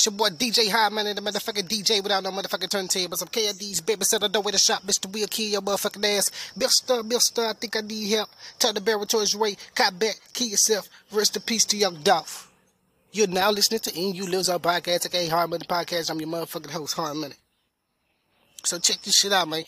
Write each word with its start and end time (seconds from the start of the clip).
It's 0.00 0.06
your 0.06 0.14
boy 0.14 0.30
DJ 0.30 0.70
High 0.70 0.88
Man 0.88 1.08
and 1.08 1.18
the 1.18 1.20
motherfucking 1.20 1.68
DJ 1.68 2.02
without 2.02 2.22
no 2.22 2.30
motherfucking 2.30 2.70
turntables. 2.70 3.20
I'm 3.20 3.28
KD's 3.28 3.82
baby 3.82 4.02
said 4.06 4.24
I 4.24 4.28
know 4.28 4.40
where 4.40 4.50
to 4.50 4.56
shop, 4.56 4.82
Mr. 4.84 5.12
We'll 5.12 5.26
kill 5.26 5.48
your 5.48 5.60
motherfucking 5.60 6.16
ass. 6.16 6.30
Mister, 6.56 7.02
Mister, 7.02 7.44
I 7.44 7.52
think 7.52 7.76
I 7.76 7.82
need 7.82 8.08
help. 8.08 8.30
Turn 8.58 8.72
the 8.72 8.80
barrel 8.80 9.04
towards 9.04 9.34
Ray. 9.34 9.58
Cop 9.74 9.98
back, 9.98 10.18
kill 10.32 10.46
yourself. 10.46 10.88
Rest 11.12 11.36
in 11.36 11.42
peace 11.42 11.66
to 11.66 11.76
young 11.76 11.96
Dolph. 11.96 12.50
You're 13.12 13.26
now 13.26 13.50
listening 13.50 13.80
to 13.80 14.00
You 14.00 14.26
Lives 14.26 14.48
Our 14.48 14.58
Podcast, 14.58 15.04
aka 15.04 15.28
Hard 15.28 15.50
Money 15.50 15.66
Podcast. 15.66 16.10
I'm 16.10 16.18
your 16.18 16.30
motherfucking 16.30 16.70
host, 16.70 16.94
Hard 16.94 17.18
Money. 17.18 17.34
So 18.64 18.78
check 18.78 19.02
this 19.02 19.16
shit 19.16 19.34
out, 19.34 19.48
man. 19.48 19.64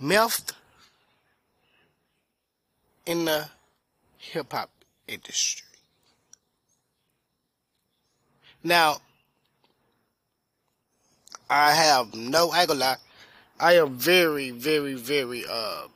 Meth 0.00 0.52
in 3.04 3.26
the 3.26 3.46
hip 4.16 4.50
hop 4.50 4.70
industry. 5.06 5.65
Now, 8.66 8.96
I 11.48 11.72
have 11.72 12.16
no, 12.16 12.50
I 12.50 12.96
I 13.60 13.74
am 13.74 13.94
very, 13.94 14.50
very, 14.50 14.94
very, 14.94 15.44
uh, 15.48 15.86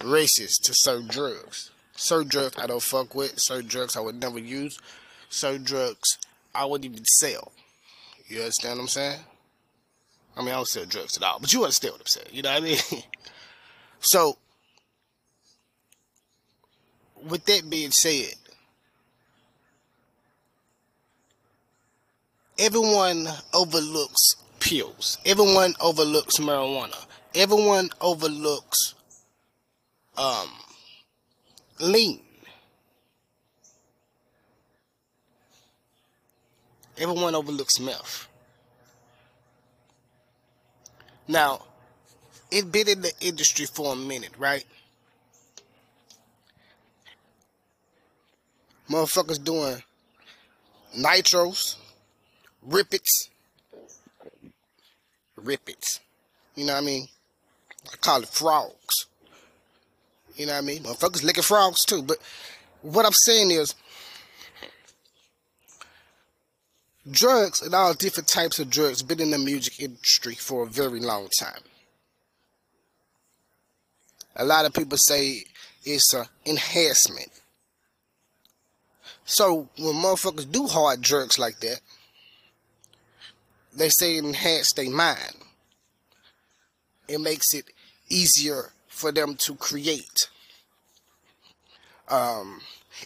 racist 0.00 0.60
to 0.64 0.74
certain 0.74 1.08
drugs. 1.08 1.70
Certain 1.96 2.28
drugs 2.28 2.58
I 2.58 2.66
don't 2.66 2.82
fuck 2.82 3.14
with, 3.14 3.40
certain 3.40 3.66
drugs 3.66 3.96
I 3.96 4.00
would 4.00 4.20
never 4.20 4.38
use, 4.38 4.78
certain 5.30 5.64
drugs 5.64 6.18
I 6.54 6.66
wouldn't 6.66 6.92
even 6.92 7.06
sell. 7.06 7.52
You 8.26 8.40
understand 8.40 8.76
what 8.76 8.82
I'm 8.82 8.88
saying? 8.88 9.20
I 10.36 10.40
mean, 10.40 10.50
I 10.50 10.56
don't 10.56 10.68
sell 10.68 10.84
drugs 10.84 11.16
at 11.16 11.22
all, 11.22 11.38
but 11.40 11.50
you 11.50 11.64
understand 11.64 11.92
what 11.92 12.02
I'm 12.02 12.06
saying. 12.08 12.28
You 12.30 12.42
know 12.42 12.52
what 12.52 12.62
I 12.62 12.66
mean? 12.66 12.78
so, 14.00 14.36
with 17.26 17.46
that 17.46 17.70
being 17.70 17.90
said, 17.90 18.34
everyone 22.58 23.28
overlooks 23.52 24.36
pills. 24.60 25.18
Everyone 25.24 25.74
overlooks 25.80 26.38
marijuana. 26.38 26.96
Everyone 27.34 27.90
overlooks 28.00 28.94
um 30.16 30.48
lean. 31.80 32.20
Everyone 36.96 37.34
overlooks 37.34 37.80
meth. 37.80 38.28
Now, 41.26 41.62
it 42.50 42.70
been 42.70 42.88
in 42.88 43.00
the 43.00 43.12
industry 43.20 43.66
for 43.66 43.92
a 43.92 43.96
minute, 43.96 44.30
right? 44.38 44.64
Motherfuckers 48.88 49.42
doing 49.42 49.82
nitros, 50.96 51.76
rippets, 52.68 53.28
rippets. 55.40 56.00
You 56.54 56.66
know 56.66 56.74
what 56.74 56.82
I 56.82 56.86
mean? 56.86 57.08
I 57.92 57.96
call 57.96 58.22
it 58.22 58.28
frogs. 58.28 59.06
You 60.36 60.46
know 60.46 60.52
what 60.52 60.62
I 60.62 60.66
mean? 60.66 60.82
Motherfuckers 60.82 61.24
licking 61.24 61.42
frogs 61.42 61.84
too. 61.84 62.02
But 62.02 62.18
what 62.82 63.06
I'm 63.06 63.12
saying 63.12 63.50
is, 63.50 63.74
drugs 67.10 67.62
and 67.62 67.74
all 67.74 67.94
different 67.94 68.28
types 68.28 68.58
of 68.58 68.70
drugs 68.70 69.02
been 69.02 69.20
in 69.20 69.30
the 69.30 69.38
music 69.38 69.80
industry 69.80 70.34
for 70.34 70.64
a 70.64 70.68
very 70.68 71.00
long 71.00 71.28
time. 71.38 71.60
A 74.36 74.44
lot 74.44 74.64
of 74.64 74.72
people 74.72 74.98
say 74.98 75.44
it's 75.84 76.12
an 76.14 76.24
enhancement. 76.46 77.28
So 79.24 79.68
when 79.78 79.94
motherfuckers 79.94 80.50
do 80.50 80.66
hard 80.66 81.00
drugs 81.00 81.38
like 81.38 81.60
that, 81.60 81.80
they 83.76 83.88
say 83.88 84.16
it 84.16 84.24
enhance 84.24 84.72
their 84.72 84.90
mind. 84.90 85.36
It 87.08 87.20
makes 87.20 87.52
it 87.52 87.66
easier 88.08 88.70
for 88.88 89.12
them 89.12 89.34
to 89.36 89.54
create. 89.56 90.28
Um, 92.08 92.60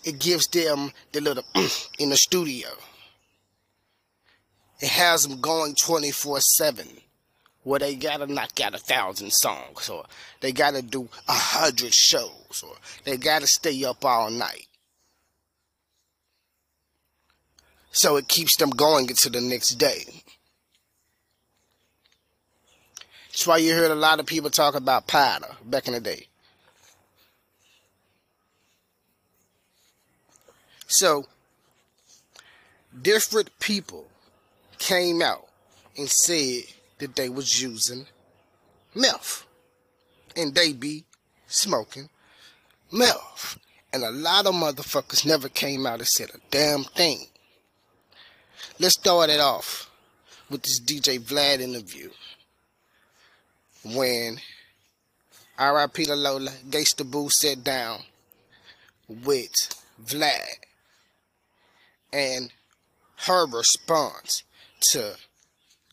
it 0.04 0.18
gives 0.18 0.46
them 0.48 0.92
the 1.12 1.20
little 1.20 1.44
in 1.98 2.10
the 2.10 2.16
studio. 2.16 2.68
It 4.80 4.90
has 4.90 5.26
them 5.26 5.40
going 5.40 5.74
24 5.74 6.40
7 6.40 6.86
where 7.64 7.80
they 7.80 7.94
gotta 7.96 8.26
knock 8.26 8.60
out 8.60 8.74
a 8.74 8.78
thousand 8.78 9.32
songs 9.32 9.88
or 9.88 10.04
they 10.40 10.52
gotta 10.52 10.80
do 10.80 11.08
a 11.28 11.32
hundred 11.32 11.92
shows 11.92 12.64
or 12.64 12.74
they 13.04 13.16
gotta 13.16 13.46
stay 13.46 13.84
up 13.84 14.04
all 14.04 14.30
night. 14.30 14.66
So 17.90 18.16
it 18.16 18.28
keeps 18.28 18.56
them 18.56 18.70
going 18.70 19.08
into 19.08 19.28
the 19.28 19.40
next 19.40 19.74
day. 19.74 20.04
That's 23.38 23.46
why 23.46 23.58
you 23.58 23.72
heard 23.72 23.92
a 23.92 23.94
lot 23.94 24.18
of 24.18 24.26
people 24.26 24.50
talk 24.50 24.74
about 24.74 25.06
powder 25.06 25.46
back 25.64 25.86
in 25.86 25.92
the 25.92 26.00
day. 26.00 26.26
So, 30.88 31.24
different 33.00 33.56
people 33.60 34.08
came 34.80 35.22
out 35.22 35.46
and 35.96 36.08
said 36.08 36.64
that 36.98 37.14
they 37.14 37.28
was 37.28 37.62
using 37.62 38.06
meth. 38.92 39.46
And 40.36 40.52
they 40.52 40.72
be 40.72 41.04
smoking 41.46 42.08
meth. 42.90 43.56
And 43.92 44.02
a 44.02 44.10
lot 44.10 44.46
of 44.46 44.54
motherfuckers 44.56 45.24
never 45.24 45.48
came 45.48 45.86
out 45.86 46.00
and 46.00 46.08
said 46.08 46.30
a 46.30 46.38
damn 46.50 46.82
thing. 46.82 47.26
Let's 48.80 48.94
start 48.94 49.30
it 49.30 49.38
off 49.38 49.88
with 50.50 50.62
this 50.62 50.80
DJ 50.80 51.20
Vlad 51.20 51.60
interview. 51.60 52.10
When 53.84 54.38
R.I.P. 55.58 56.04
to 56.04 56.14
Lola, 56.14 56.50
Gangsta 56.68 57.08
Boo 57.08 57.28
sat 57.30 57.64
down 57.64 58.00
with 59.08 59.52
Vlad 60.04 60.64
and 62.12 62.52
her 63.26 63.46
response 63.46 64.44
to 64.80 65.16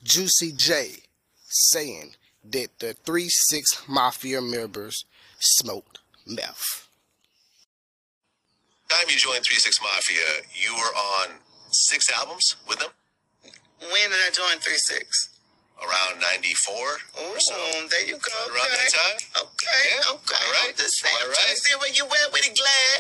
Juicy 0.04 0.52
J 0.52 0.98
saying 1.48 2.16
that 2.52 2.68
the 2.80 2.94
3 2.94 3.28
6 3.30 3.88
Mafia 3.88 4.42
members 4.42 5.06
smoked 5.40 6.00
meth. 6.28 6.88
Time 8.90 9.06
you 9.10 9.18
joined 9.18 9.44
3 9.44 9.56
6 9.56 9.82
Mafia, 9.82 10.44
you 10.54 10.74
were 10.76 10.96
on 10.96 11.30
six 11.72 12.12
albums 12.12 12.56
with 12.68 12.80
them? 12.80 12.90
When 13.80 14.12
did 14.12 14.20
I 14.28 14.30
join 14.32 14.60
3 14.60 14.74
6? 14.76 15.35
Around 15.76 16.24
94 16.24 16.72
Oh, 17.20 17.36
or 17.36 17.40
so. 17.40 17.52
Mm, 17.54 17.90
there 17.92 18.06
you 18.08 18.16
go. 18.18 18.32
Around 18.48 18.72
that 18.72 18.88
Okay. 18.88 18.96
time? 18.96 19.18
Okay, 19.44 19.84
Yeah, 19.92 20.16
okay. 20.16 20.40
all 20.40 20.52
right, 20.56 20.72
I'm 20.72 20.76
just 20.80 20.96
saying, 21.04 21.12
all 21.20 21.28
right. 21.28 21.58
see 21.60 21.76
where 21.76 21.92
you 21.92 22.06
went 22.08 22.32
with 22.32 22.48
it, 22.48 22.56
Vlad. 22.56 23.00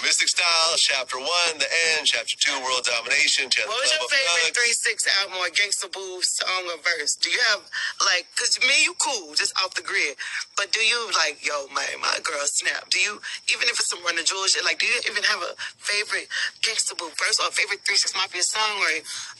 Mystic 0.00 0.28
Stylez, 0.32 0.80
Chapter 0.80 1.20
1, 1.20 1.28
The 1.60 1.68
End, 1.96 2.08
Chapter 2.08 2.32
2, 2.40 2.64
World 2.64 2.84
Domination, 2.88 3.52
Chapter 3.52 3.68
What 3.68 3.84
was 3.84 3.92
your 3.92 4.00
of 4.00 4.08
favorite 4.08 4.56
Thugs. 4.56 4.80
3 4.80 5.04
6 5.04 5.20
album 5.20 5.36
or 5.44 5.48
Gangsta 5.52 5.88
Boo 5.92 6.22
song 6.24 6.64
or 6.72 6.80
verse? 6.80 7.16
Do 7.20 7.28
you 7.28 7.40
have, 7.52 7.60
like, 8.00 8.24
because 8.32 8.56
me, 8.64 8.72
you 8.88 8.96
cool, 8.96 9.36
just 9.36 9.52
off 9.60 9.76
the 9.76 9.84
grid. 9.84 10.16
But 10.56 10.72
do 10.72 10.80
you, 10.80 10.98
like, 11.12 11.44
yo, 11.44 11.68
my, 11.76 11.84
my 12.00 12.16
girl, 12.24 12.40
snap? 12.48 12.88
Do 12.88 12.96
you, 12.98 13.20
even 13.52 13.68
if 13.68 13.76
it's 13.76 13.92
some 13.92 14.00
Run 14.02 14.16
the 14.16 14.24
Jewels 14.24 14.56
shit, 14.56 14.64
like, 14.64 14.80
do 14.80 14.88
you 14.88 14.96
even 15.04 15.20
have 15.28 15.44
a 15.44 15.52
favorite 15.76 16.32
Gangsta 16.64 16.96
Boo 16.96 17.12
verse 17.20 17.36
or 17.36 17.48
a 17.48 17.54
favorite 17.54 17.84
3 17.84 17.96
6 17.96 18.16
Mafia 18.16 18.40
song? 18.42 18.80
Or 18.80 18.90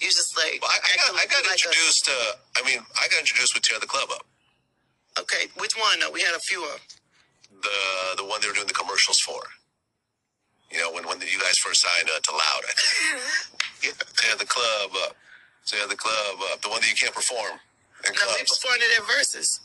you 0.04 0.09
just, 0.12 0.37
like, 0.37 0.60
Well, 0.60 0.69
I, 0.69 0.76
I 0.76 0.94
got, 1.00 1.10
I 1.16 1.25
got 1.25 1.41
like 1.49 1.56
a- 1.56 1.69
introduced 1.72 2.04
to, 2.12 2.16
I 2.60 2.60
mean, 2.69 2.84
I 3.00 3.09
got 3.09 3.20
introduced 3.25 3.56
with 3.56 3.65
Tear 3.65 3.81
the 3.81 3.88
Club 3.88 4.12
Up. 4.12 4.28
okay, 5.25 5.49
which 5.56 5.72
one? 5.75 6.04
Uh, 6.04 6.12
we 6.12 6.20
had 6.20 6.37
a 6.37 6.43
few 6.44 6.60
of. 6.69 6.78
The 7.50 8.16
the 8.16 8.25
one 8.25 8.41
they 8.41 8.49
were 8.49 8.54
doing 8.54 8.69
the 8.69 8.72
commercials 8.72 9.20
for. 9.20 9.43
You 10.70 10.78
know, 10.78 10.92
when, 10.92 11.06
when 11.06 11.19
you 11.20 11.38
guys 11.41 11.58
first 11.58 11.82
signed 11.82 12.08
uh, 12.08 12.20
to 12.20 12.32
Loud. 12.32 12.64
Yeah, 13.81 13.96
Tear 13.96 14.37
the 14.37 14.44
Club 14.44 14.93
Up. 15.08 15.17
Tear 15.64 15.88
the 15.88 15.96
Club 15.96 16.37
Up. 16.52 16.61
The 16.61 16.69
one 16.69 16.84
that 16.84 16.90
you 16.93 16.96
can't 16.96 17.14
perform 17.17 17.56
in 18.05 18.12
No, 18.12 18.28
we 18.37 18.44
performed 18.44 18.84
it 18.84 18.93
at 18.93 19.05
Verzuz. 19.08 19.61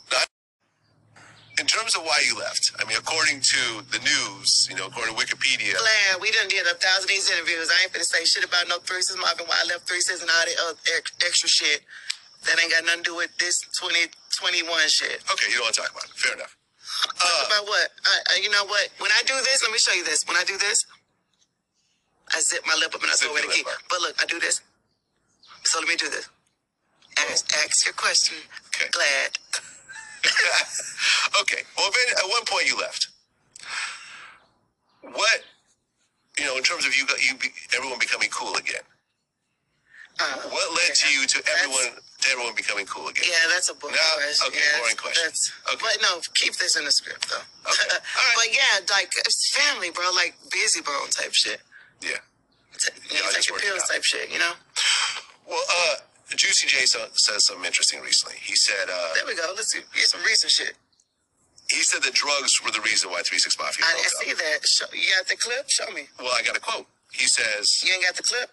In 1.60 1.64
terms 1.64 1.96
of 1.96 2.04
why 2.04 2.20
you 2.24 2.36
left, 2.36 2.72
I 2.80 2.84
mean, 2.84 2.96
according 2.96 3.40
to 3.40 3.60
the 3.88 4.00
news, 4.04 4.68
you 4.68 4.76
know, 4.76 4.88
according 4.88 5.16
to 5.16 5.20
Wikipedia, 5.20 5.72
Vlad 5.72 6.20
we 6.20 6.30
done 6.32 6.48
did 6.48 6.64
a 6.68 6.76
thousand 6.76 7.04
of 7.04 7.08
these 7.08 7.28
interviews. 7.32 7.68
I 7.72 7.84
ain't 7.84 7.92
finna 7.92 8.04
say 8.04 8.24
shit 8.24 8.44
about 8.44 8.68
no 8.68 8.76
three 8.84 9.00
sis 9.00 9.16
mobbing 9.16 9.48
why 9.48 9.56
I 9.64 9.68
left 9.68 9.88
three 9.88 10.00
sis 10.00 10.20
and 10.20 10.28
all 10.28 10.44
that 10.44 10.56
other 10.68 10.80
extra 11.24 11.48
shit. 11.48 11.80
That 12.44 12.60
ain't 12.60 12.72
got 12.72 12.84
nothing 12.84 13.04
to 13.04 13.10
do 13.12 13.16
with 13.16 13.32
this 13.36 13.60
2021 13.80 14.68
shit. 14.88 15.24
okay, 15.32 15.48
you 15.48 15.56
don't 15.56 15.64
want 15.64 15.74
to 15.76 15.80
talk 15.80 15.90
about 15.92 16.04
it. 16.04 16.16
Fair 16.16 16.36
enough. 16.36 16.56
about 17.48 17.64
what? 17.66 17.88
I, 18.04 18.36
I, 18.36 18.40
you 18.44 18.50
know 18.52 18.64
what? 18.68 18.88
When 19.00 19.10
I 19.10 19.20
do 19.24 19.34
this, 19.40 19.64
let 19.64 19.72
me 19.72 19.78
show 19.80 19.96
you 19.96 20.04
this. 20.04 20.24
When 20.28 20.36
I 20.36 20.44
do 20.44 20.56
this, 20.60 20.84
I 22.34 22.40
zip 22.40 22.62
my 22.66 22.74
lip 22.74 22.94
up 22.94 23.02
and 23.02 23.10
I 23.10 23.14
throw 23.14 23.34
in 23.36 23.42
the 23.46 23.52
key. 23.52 23.62
But 23.88 24.00
look, 24.00 24.16
I 24.20 24.26
do 24.26 24.38
this. 24.40 24.60
So 25.64 25.78
let 25.78 25.88
me 25.88 25.96
do 25.96 26.08
this. 26.08 26.28
Ask, 27.18 27.46
ask 27.64 27.84
your 27.84 27.94
question. 27.94 28.36
Okay. 28.68 28.88
Vlad. 28.90 29.38
okay. 31.40 31.62
Well, 31.76 31.90
then 31.90 32.16
at 32.18 32.28
one 32.28 32.44
point 32.46 32.66
you 32.68 32.76
left. 32.78 33.08
What 35.02 35.40
you 36.38 36.44
know, 36.44 36.56
in 36.56 36.62
terms 36.62 36.84
of 36.84 36.94
you, 36.96 37.06
got 37.06 37.22
you, 37.24 37.34
be, 37.38 37.48
everyone 37.74 37.98
becoming 37.98 38.28
cool 38.30 38.54
again. 38.56 38.82
Uh, 40.20 40.36
What 40.50 40.72
led 40.76 40.94
to 40.94 41.08
you 41.12 41.26
to 41.26 41.38
That's- 41.42 41.62
everyone 41.64 42.02
to 42.20 42.30
everyone 42.30 42.54
becoming 42.56 42.86
cool 42.86 43.08
again? 43.08 43.24
Yeah, 43.28 43.46
that's 43.52 43.68
a 43.70 43.74
boring 43.74 43.94
No, 43.96 44.02
question. 44.16 44.48
okay, 44.48 44.58
yeah, 44.60 44.78
boring 44.80 44.96
question. 44.96 45.22
That's, 45.24 45.52
Okay. 45.72 45.78
But 45.80 45.96
no, 46.02 46.20
keep 46.34 46.56
this 46.56 46.76
in 46.76 46.84
the 46.84 46.90
script 46.92 47.28
though. 47.30 47.36
Okay. 47.36 47.88
All 47.92 48.24
right. 48.24 48.36
but 48.36 48.48
yeah, 48.52 48.80
like 48.90 49.12
it's 49.24 49.54
family, 49.56 49.90
bro. 49.90 50.10
Like 50.14 50.34
Bizzy 50.50 50.84
Bone 50.84 51.08
type 51.10 51.32
shit. 51.34 51.60
Yeah. 52.02 52.20
T- 52.78 52.92
you 53.10 53.20
know, 53.22 53.28
I 53.28 53.32
just 53.32 53.48
taking 53.48 53.62
pills 53.70 53.84
type 53.88 54.04
shit. 54.04 54.30
You 54.32 54.38
know. 54.38 54.52
Well, 55.48 55.62
uh, 55.62 55.94
Juicy 56.34 56.66
J 56.68 56.84
so, 56.86 57.06
said 57.14 57.40
something 57.40 57.64
interesting 57.64 58.00
recently. 58.02 58.36
He 58.42 58.54
said, 58.56 58.90
uh, 58.90 59.14
There 59.14 59.26
we 59.26 59.34
go. 59.36 59.52
Let's 59.54 59.72
see. 59.72 59.80
get 59.94 60.04
some 60.10 60.20
recent 60.26 60.50
shit. 60.52 60.74
he 61.70 61.82
said 61.82 62.02
that 62.02 62.12
drugs 62.14 62.60
were 62.64 62.70
the 62.72 62.80
reason 62.82 63.10
why 63.10 63.22
Three 63.22 63.38
Six 63.38 63.56
Mafia 63.58 63.84
I 63.86 63.94
didn't 63.94 64.10
see 64.20 64.32
up. 64.32 64.38
that. 64.38 64.66
Show, 64.66 64.86
you 64.92 65.08
got 65.16 65.26
the 65.28 65.36
clip? 65.36 65.70
Show 65.70 65.88
me. 65.94 66.08
Well, 66.18 66.32
I 66.36 66.42
got 66.42 66.56
a 66.56 66.60
quote. 66.60 66.86
He 67.12 67.26
says, 67.26 67.82
You 67.84 67.94
ain't 67.94 68.04
got 68.04 68.16
the 68.16 68.22
clip? 68.24 68.50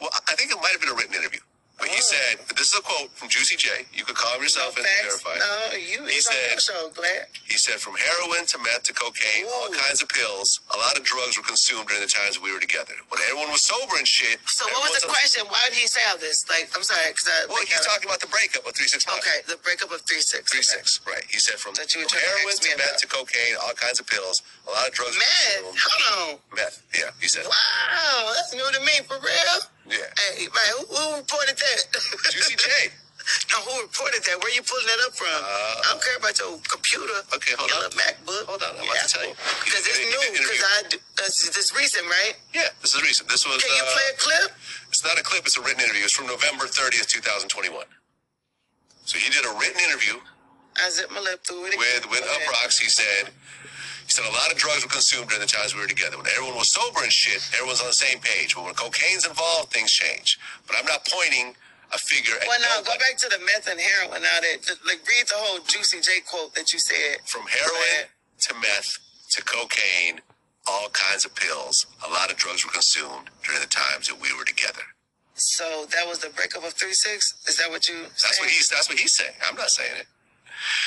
well, 0.00 0.10
I 0.28 0.34
think 0.34 0.50
it 0.50 0.56
might 0.60 0.72
have 0.72 0.80
been 0.80 0.90
a 0.90 0.94
written 0.94 1.14
interview, 1.14 1.38
but 1.82 1.90
he 1.90 1.98
said, 1.98 2.38
this 2.54 2.70
is 2.70 2.78
a 2.78 2.82
quote 2.86 3.10
from 3.18 3.26
Juicy 3.26 3.58
J. 3.58 3.82
You 3.90 4.06
could 4.06 4.14
call 4.14 4.38
him 4.38 4.46
yourself 4.46 4.78
and 4.78 4.86
Facts? 4.86 5.02
verify. 5.18 5.34
it. 5.34 5.42
No, 5.42 5.58
you. 5.74 5.98
He 6.06 6.22
on 6.22 6.30
said- 6.30 6.62
show, 6.62 6.86
Vlad. 6.94 7.26
He 7.50 7.58
said, 7.58 7.82
from 7.82 7.98
heroin 7.98 8.46
to 8.46 8.56
meth 8.62 8.86
to 8.86 8.94
cocaine, 8.94 9.50
all 9.50 9.66
kinds 9.74 9.98
of 9.98 10.06
pills, 10.08 10.62
a 10.70 10.78
lot 10.78 10.94
of 10.94 11.02
drugs 11.02 11.34
were 11.34 11.42
consumed 11.42 11.90
during 11.90 12.00
the 12.00 12.08
times 12.08 12.38
we 12.38 12.54
were 12.54 12.62
together. 12.62 12.94
When 13.10 13.18
everyone 13.26 13.50
was 13.50 13.66
sober 13.66 13.98
and 13.98 14.06
shit. 14.06 14.38
So 14.46 14.62
what 14.70 14.86
was 14.94 15.02
the 15.02 15.10
question? 15.10 15.42
Why 15.50 15.58
did 15.68 15.76
he 15.82 15.90
say 15.90 16.00
all 16.08 16.16
this? 16.22 16.46
Like, 16.48 16.70
I'm 16.72 16.86
sorry, 16.86 17.10
because 17.10 17.26
I. 17.26 17.50
Well, 17.50 17.58
he's 17.66 17.82
uh, 17.82 17.90
talking 17.90 18.06
about 18.06 18.22
the 18.22 18.30
breakup 18.30 18.62
of 18.62 18.72
Three 18.78 18.86
Six 18.86 19.02
Mafia. 19.10 19.20
Okay, 19.26 19.38
the 19.50 19.58
breakup 19.66 19.90
of 19.90 20.00
three 20.06 20.22
six. 20.22 20.46
Three 20.54 20.62
six, 20.62 21.02
right? 21.02 21.26
He 21.28 21.42
said 21.42 21.58
from, 21.58 21.74
you 21.74 21.82
were 21.82 22.06
from 22.06 22.14
to 22.14 22.22
heroin 22.22 22.54
me 22.62 22.70
to 22.70 22.78
meth 22.78 23.02
to 23.02 23.08
cocaine, 23.10 23.58
all 23.58 23.74
kinds 23.74 23.98
of 23.98 24.06
pills, 24.06 24.38
a 24.68 24.70
lot 24.70 24.86
of 24.86 24.94
drugs. 24.94 25.18
consumed. 25.18 25.74
hold 25.74 26.38
on. 26.38 26.56
Meth, 26.56 26.78
yeah, 26.94 27.10
he 27.20 27.26
said. 27.26 27.44
Wow, 27.44 28.32
that's 28.38 28.54
new 28.54 28.62
to 28.64 28.80
me 28.86 29.02
for 29.04 29.18
real. 29.18 29.56
Yeah. 29.88 29.98
Hey, 30.36 30.46
man, 30.46 30.68
who, 30.78 30.82
who 30.94 31.04
reported 31.18 31.56
that? 31.58 31.80
Juicy 32.30 32.56
J. 32.56 32.68
no, 33.54 33.56
who 33.66 33.82
reported 33.82 34.22
that? 34.26 34.38
Where 34.42 34.50
you 34.54 34.62
pulling 34.62 34.86
that 34.86 35.00
up 35.06 35.14
from? 35.14 35.30
I 35.30 35.82
don't 35.90 36.02
care 36.02 36.16
about 36.18 36.34
your 36.38 36.58
computer. 36.70 37.10
Uh, 37.30 37.36
Okay, 37.38 37.54
hold 37.58 37.70
your 37.70 37.86
on. 37.86 37.94
MacBook. 37.98 38.44
Hold 38.50 38.62
on, 38.62 38.78
I'm 38.78 38.86
about 38.86 39.02
to 39.02 39.10
tell 39.10 39.26
you. 39.26 39.34
Because 39.64 39.82
it's 39.86 40.02
new. 40.02 40.22
Because. 40.34 40.62
I 40.62 40.78
uh, 40.86 41.30
this 41.54 41.70
recent, 41.76 42.06
right? 42.06 42.34
Yeah, 42.54 42.70
this 42.82 42.94
is 42.94 43.02
recent. 43.02 43.28
This 43.28 43.46
was. 43.46 43.62
Can 43.62 43.70
you 43.74 43.82
uh, 43.86 43.94
play 43.94 44.06
a 44.10 44.16
clip? 44.18 44.50
It's 44.90 45.02
not 45.04 45.18
a 45.18 45.22
clip. 45.22 45.46
It's 45.46 45.58
a 45.58 45.62
written 45.62 45.82
interview. 45.82 46.02
It's 46.06 46.14
from 46.14 46.26
November 46.26 46.66
30th, 46.66 47.06
2021. 47.10 47.86
So 49.06 49.18
he 49.18 49.30
did 49.30 49.44
a 49.46 49.52
written 49.58 49.80
interview 49.82 50.18
I 50.78 50.88
zipped 50.90 51.12
my 51.12 51.20
lip 51.20 51.42
through 51.44 51.66
it. 51.66 51.78
with 51.78 52.10
with 52.10 52.22
Okay. 52.22 52.46
Uproxx. 52.46 52.78
He 52.80 52.88
said. 52.88 53.30
He 54.04 54.10
said 54.10 54.24
a 54.26 54.34
lot 54.34 54.52
of 54.52 54.58
drugs 54.58 54.82
were 54.84 54.90
consumed 54.90 55.28
during 55.28 55.40
the 55.40 55.50
times 55.50 55.74
we 55.74 55.80
were 55.80 55.88
together. 55.88 56.16
When 56.16 56.26
everyone 56.26 56.56
was 56.56 56.72
sober 56.72 57.02
and 57.02 57.12
shit, 57.12 57.42
everyone's 57.54 57.80
on 57.80 57.86
the 57.86 57.96
same 57.96 58.18
page. 58.20 58.54
But 58.54 58.64
when 58.64 58.74
cocaine's 58.74 59.26
involved, 59.26 59.72
things 59.72 59.90
change. 59.90 60.38
But 60.66 60.76
I'm 60.78 60.86
not 60.86 61.06
pointing 61.06 61.54
a 61.92 61.98
figure 61.98 62.34
at 62.40 62.48
Well, 62.48 62.60
now 62.60 62.80
go 62.82 62.96
back 62.98 63.16
to 63.18 63.28
the 63.28 63.38
meth 63.38 63.68
and 63.68 63.80
heroin. 63.80 64.22
Now 64.22 64.40
that 64.40 64.58
like 64.86 65.00
read 65.06 65.28
the 65.28 65.36
whole 65.36 65.60
Juicy 65.64 66.00
J 66.00 66.20
quote 66.28 66.54
that 66.54 66.72
you 66.72 66.78
said. 66.78 67.20
From 67.24 67.42
heroin 67.46 68.08
to 68.48 68.54
meth 68.54 68.98
to 69.30 69.42
cocaine, 69.44 70.20
all 70.66 70.88
kinds 70.90 71.24
of 71.24 71.34
pills. 71.34 71.86
A 72.06 72.10
lot 72.10 72.30
of 72.30 72.36
drugs 72.36 72.64
were 72.64 72.72
consumed 72.72 73.30
during 73.44 73.60
the 73.60 73.68
times 73.68 74.08
that 74.08 74.20
we 74.20 74.32
were 74.36 74.44
together. 74.44 74.82
So 75.34 75.86
that 75.92 76.06
was 76.06 76.18
the 76.18 76.30
breakup 76.30 76.64
of 76.64 76.72
three 76.74 76.92
six. 76.92 77.34
Is 77.48 77.56
that 77.58 77.70
what 77.70 77.88
you? 77.88 78.02
That's 78.02 78.40
what 78.40 78.48
he's. 78.48 78.68
That's 78.68 78.88
what 78.88 78.98
he's 78.98 79.16
saying. 79.16 79.34
I'm 79.48 79.56
not 79.56 79.70
saying 79.70 79.96
it. 80.00 80.06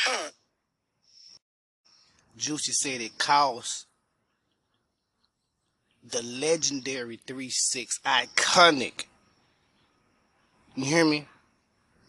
Huh. 0.05 0.29
Juicy 2.37 2.73
said 2.73 3.01
it 3.01 3.17
cost 3.17 3.85
the 6.07 6.21
legendary 6.21 7.17
3-6 7.17 8.01
iconic. 8.05 9.05
You 10.75 10.85
hear 10.85 11.05
me? 11.05 11.27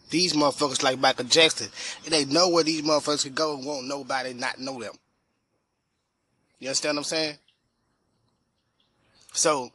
These 0.09 0.33
motherfuckers 0.33 0.83
like 0.83 0.99
Michael 0.99 1.25
Jackson. 1.25 1.69
And 2.05 2.13
they 2.13 2.25
know 2.25 2.49
where 2.49 2.63
these 2.63 2.81
motherfuckers 2.81 3.23
can 3.23 3.33
go 3.33 3.55
and 3.55 3.65
won't 3.65 3.87
nobody 3.87 4.33
not 4.33 4.59
know 4.59 4.81
them. 4.81 4.93
You 6.59 6.69
understand 6.69 6.97
what 6.97 7.01
I'm 7.01 7.05
saying? 7.05 7.35
So, 9.33 9.71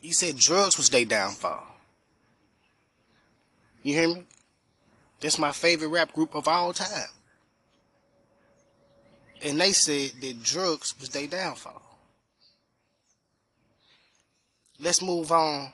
you 0.00 0.12
said 0.12 0.36
drugs 0.36 0.76
was 0.76 0.90
their 0.90 1.04
downfall. 1.04 1.66
You 3.82 3.94
hear 3.94 4.08
me? 4.08 4.24
That's 5.20 5.38
my 5.38 5.52
favorite 5.52 5.88
rap 5.88 6.12
group 6.12 6.34
of 6.34 6.46
all 6.46 6.72
time. 6.72 7.08
And 9.42 9.60
they 9.60 9.72
said 9.72 10.12
that 10.20 10.42
drugs 10.42 10.94
was 10.98 11.10
their 11.10 11.26
downfall. 11.26 11.82
Let's 14.80 15.02
move 15.02 15.32
on 15.32 15.72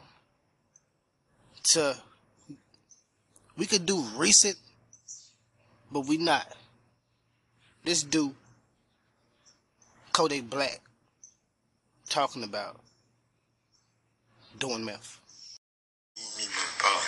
to 1.73 1.97
we 3.57 3.67
could 3.67 3.87
do 3.87 4.01
recent, 4.17 4.57
but 5.93 6.07
we 6.07 6.17
not. 6.17 6.47
Let's 7.85 8.03
do 8.03 8.35
Kodak 10.13 10.49
Black 10.49 10.81
talking 12.09 12.45
about 12.45 12.81
doing 14.59 14.85
meth. 14.85 15.21
Uh, 16.17 17.01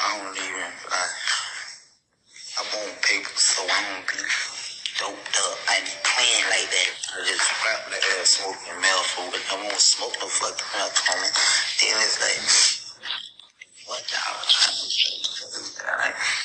I 0.00 0.18
don't 0.18 0.36
even, 0.36 0.72
I, 0.90 1.08
want 2.76 3.26
so 3.36 3.62
I 3.62 3.94
don't 3.94 4.06
be 4.06 4.41
doped 4.98 5.36
up. 5.46 5.58
I 5.68 5.80
be 5.80 5.94
playing 6.04 6.46
like 6.50 6.68
that. 6.68 6.90
I 7.14 7.24
just 7.24 7.48
rap 7.64 7.86
like 7.88 8.00
that, 8.00 8.26
smoking 8.26 8.80
mouth 8.80 9.06
food. 9.14 9.34
I 9.50 9.56
won't 9.62 9.80
smoke 9.80 10.16
no 10.20 10.26
fucking 10.26 10.70
mouth 10.76 10.96
on 11.12 11.20
me. 11.22 11.28
Then 11.80 11.96
it's 12.02 12.18
like, 12.20 12.40
what 13.88 14.02
the 14.08 14.16
hell 14.16 14.42
trying 14.48 14.76
to 14.76 16.42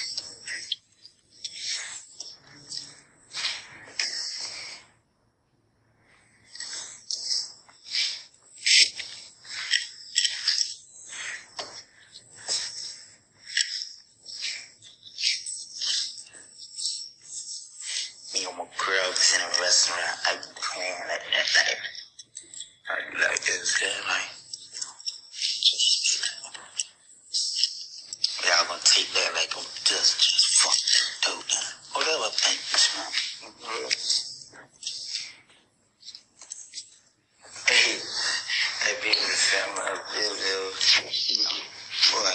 me 18.37 18.45
and 18.45 18.57
my 18.57 18.65
girl 18.77 19.09
was 19.09 19.33
in 19.35 19.41
a 19.41 19.49
restaurant. 19.61 20.17
I 20.27 20.35
be 20.37 20.49
playing 20.55 21.01
like 21.09 21.25
that. 21.25 21.47
Like, 22.89 23.31
I 23.31 23.36
be 23.47 23.53
like 23.53 23.59
this, 23.59 23.79
girl, 23.79 23.89
like, 24.07 24.29
just, 25.31 26.19
y'all 28.43 28.67
gonna 28.67 28.81
take 28.83 29.11
that 29.13 29.33
like 29.35 29.53
I'm 29.55 29.63
just, 29.85 30.19
just 30.19 30.47
fuck 30.59 30.75
that 30.75 31.07
dude 31.23 31.47
down. 31.47 31.73
Whatever, 31.93 32.29
thank 32.31 32.59
you. 32.59 33.03
Hey, 37.67 37.99
that 38.85 39.01
baby 39.01 39.15
family, 39.15 39.81
I 39.83 39.95
feel 40.13 40.35
Boy. 42.11 42.33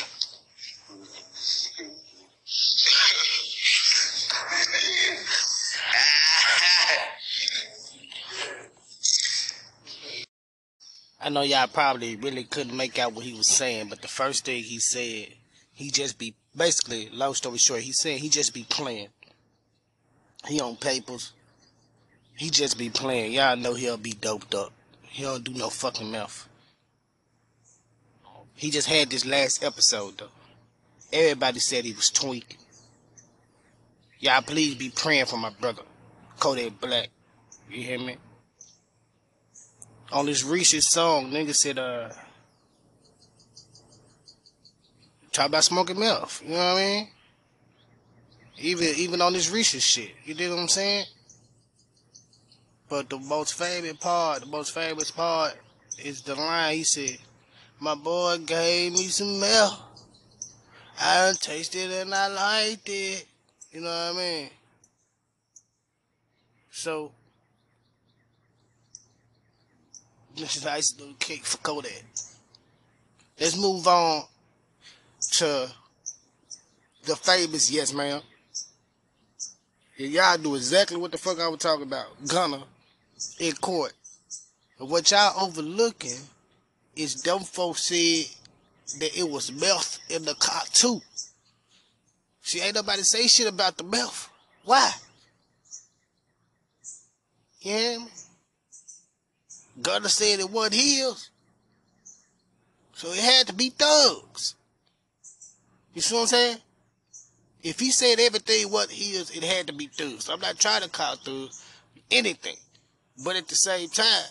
I 11.21 11.21
know 11.32 11.42
y'all 11.42 11.66
probably 11.66 12.16
really 12.16 12.44
couldn't 12.44 12.76
make 12.76 12.98
out 12.98 13.12
what 13.12 13.24
he 13.24 13.34
was 13.34 13.48
saying, 13.48 13.88
but 13.88 14.02
the 14.02 14.08
first 14.08 14.44
thing 14.44 14.62
he 14.62 14.78
said, 14.78 15.28
he 15.72 15.90
just 15.90 16.18
be 16.18 16.34
basically, 16.56 17.08
long 17.10 17.34
story 17.34 17.58
short, 17.58 17.80
he 17.80 17.92
said 17.92 18.18
he 18.18 18.28
just 18.28 18.54
be 18.54 18.64
playing. 18.68 19.08
He 20.46 20.60
on 20.60 20.76
papers. 20.76 21.32
He 22.36 22.50
just 22.50 22.78
be 22.78 22.90
playing. 22.90 23.32
Y'all 23.32 23.56
know 23.56 23.74
he'll 23.74 23.96
be 23.96 24.12
doped 24.12 24.54
up. 24.54 24.72
He 25.02 25.22
don't 25.22 25.44
do 25.44 25.52
no 25.52 25.68
fucking 25.68 26.10
mouth. 26.10 26.48
He 28.54 28.70
just 28.70 28.88
had 28.88 29.10
this 29.10 29.26
last 29.26 29.62
episode 29.64 30.18
though. 30.18 30.28
Everybody 31.12 31.58
said 31.58 31.84
he 31.84 31.92
was 31.92 32.10
tweaking. 32.10 32.58
Y'all 34.20 34.42
please 34.42 34.74
be 34.74 34.90
praying 34.90 35.26
for 35.26 35.36
my 35.36 35.50
brother, 35.50 35.82
Kodak 36.38 36.80
Black. 36.80 37.08
You 37.70 37.82
hear 37.82 37.98
me? 37.98 38.16
On 40.12 40.26
this 40.26 40.44
recent 40.44 40.82
song, 40.82 41.30
nigga 41.30 41.54
said, 41.54 41.78
uh, 41.78 42.10
talk 45.32 45.46
about 45.46 45.64
smoking 45.64 45.98
meth. 45.98 46.42
You 46.44 46.50
know 46.50 46.56
what 46.56 46.62
I 46.62 46.76
mean? 46.76 47.08
Even 48.58 48.88
even 48.96 49.22
on 49.22 49.32
this 49.32 49.50
recent 49.50 49.82
shit, 49.82 50.10
you 50.24 50.34
dig 50.34 50.50
what 50.50 50.58
I'm 50.58 50.68
saying? 50.68 51.06
But 52.88 53.08
the 53.08 53.18
most 53.18 53.54
favorite 53.54 53.98
part, 53.98 54.42
the 54.42 54.46
most 54.46 54.74
famous 54.74 55.10
part, 55.10 55.54
is 55.98 56.22
the 56.22 56.34
line 56.34 56.76
he 56.76 56.84
said, 56.84 57.18
"My 57.80 57.94
boy 57.94 58.38
gave 58.38 58.92
me 58.92 59.08
some 59.08 59.40
meth. 59.40 59.80
I 61.00 61.32
tasted 61.40 61.90
it 61.90 62.02
and 62.02 62.14
I 62.14 62.26
liked 62.28 62.88
it." 62.88 63.26
You 63.72 63.80
know 63.80 63.88
what 63.88 64.14
I 64.14 64.18
mean? 64.18 64.50
So 66.70 67.12
Nice 70.38 70.98
little 70.98 71.14
cake 71.18 71.44
for 71.44 71.58
Kodak. 71.58 72.04
Let's 73.38 73.56
move 73.56 73.86
on 73.86 74.24
to 75.32 75.70
the 77.04 77.16
famous 77.16 77.70
yes 77.70 77.92
ma'am. 77.92 78.22
Y'all 79.96 80.38
do 80.38 80.54
exactly 80.54 80.96
what 80.96 81.12
the 81.12 81.18
fuck 81.18 81.38
I 81.38 81.48
was 81.48 81.60
talking 81.60 81.84
about. 81.84 82.06
Gunna 82.26 82.62
in 83.38 83.52
court. 83.54 83.92
What 84.78 85.10
y'all 85.10 85.44
overlooking 85.44 86.18
is 86.96 87.22
them 87.22 87.40
folks 87.40 87.82
said 87.82 88.26
that 89.00 89.16
it 89.16 89.28
was 89.28 89.52
meth 89.52 89.98
in 90.08 90.24
the 90.24 90.34
car 90.34 90.62
too. 90.72 91.00
See, 92.42 92.60
ain't 92.60 92.74
nobody 92.74 93.02
say 93.02 93.26
shit 93.28 93.46
about 93.46 93.76
the 93.76 93.84
meth. 93.84 94.28
Why? 94.64 94.90
Me? 97.64 97.98
Gunna 99.80 100.08
said 100.08 100.40
it 100.40 100.50
wasn't 100.50 100.74
his. 100.74 101.30
So 102.94 103.08
it 103.12 103.18
had 103.18 103.46
to 103.46 103.54
be 103.54 103.70
thugs. 103.70 104.54
You 105.94 106.02
see 106.02 106.14
what 106.14 106.22
I'm 106.22 106.26
saying? 106.28 106.58
If 107.62 107.78
he 107.78 107.90
said 107.90 108.18
everything 108.20 108.70
what 108.70 108.90
his, 108.90 109.30
it 109.30 109.44
had 109.44 109.68
to 109.68 109.72
be 109.72 109.86
thugs. 109.86 110.28
I'm 110.28 110.40
not 110.40 110.58
trying 110.58 110.82
to 110.82 110.88
call 110.88 111.16
thugs 111.16 111.64
anything. 112.10 112.56
But 113.24 113.36
at 113.36 113.48
the 113.48 113.54
same 113.54 113.88
time, 113.88 114.24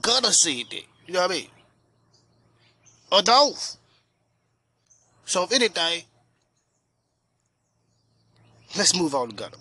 Gunna 0.00 0.32
said 0.32 0.64
that. 0.70 0.82
You 1.06 1.14
know 1.14 1.20
what 1.20 1.30
I 1.30 1.34
mean? 1.34 1.48
Don't. 3.24 3.76
So 5.24 5.44
if 5.44 5.52
anything, 5.52 6.02
let's 8.76 8.96
move 8.96 9.14
on 9.14 9.28
to 9.28 9.34
Gunna. 9.34 9.56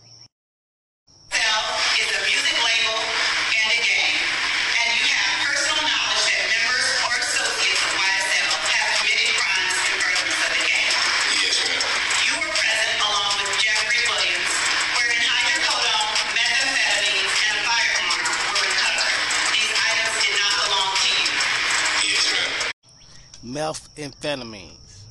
Methamphetamines. 23.56 25.04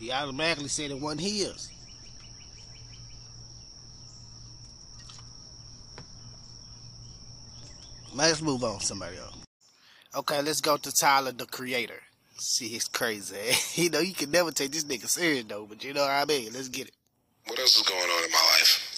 He 0.00 0.10
automatically 0.10 0.68
said 0.68 0.90
it 0.90 0.98
wasn't 0.98 1.20
his. 1.20 1.70
Let's 8.12 8.42
move 8.42 8.64
on, 8.64 8.80
somebody 8.80 9.16
else. 9.18 9.36
Okay, 10.16 10.42
let's 10.42 10.60
go 10.60 10.76
to 10.76 10.92
Tyler, 10.92 11.30
the 11.30 11.46
creator. 11.46 12.02
See, 12.36 12.66
he's 12.66 12.88
crazy. 12.88 13.36
you 13.80 13.90
know, 13.90 14.00
you 14.00 14.12
can 14.12 14.32
never 14.32 14.50
take 14.50 14.72
this 14.72 14.82
nigga 14.82 15.08
serious, 15.08 15.44
though, 15.44 15.66
but 15.66 15.84
you 15.84 15.94
know 15.94 16.00
what 16.00 16.10
I 16.10 16.24
mean? 16.24 16.52
Let's 16.52 16.68
get 16.68 16.88
it. 16.88 16.94
What 17.46 17.60
else 17.60 17.76
is 17.76 17.82
going 17.82 18.00
on 18.00 18.24
in 18.24 18.30
my 18.32 18.38
life? 18.38 18.89